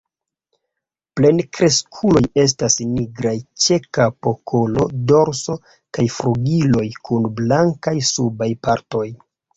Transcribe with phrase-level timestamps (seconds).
[1.19, 5.59] Plenkreskuloj estas nigraj ĉe kapo, kolo, dorso
[5.99, 9.07] kaj flugiloj kun blankaj subaj partoj.